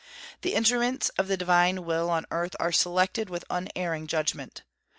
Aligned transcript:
The 0.41 0.55
instruments 0.55 1.09
of 1.09 1.27
the 1.27 1.37
Divine 1.37 1.85
Will 1.85 2.09
on 2.09 2.25
earth 2.31 2.55
are 2.59 2.71
selected 2.71 3.29
with 3.29 3.45
unerring 3.51 4.07
judgment. 4.07 4.63